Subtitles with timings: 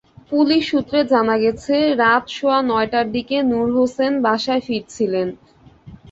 [0.29, 5.27] Police সূত্রে জানা গেছে, রাত সোয়া নয়টার দিকে নুর হোসেন বাসায় ফিরছিলেন।